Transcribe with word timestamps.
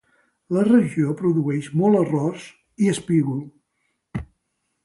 La 0.55 0.63
regió 0.67 1.11
produeix 1.19 1.69
molt 1.83 1.99
arròs 2.01 2.49
i 2.87 2.91
espígol. 2.97 4.27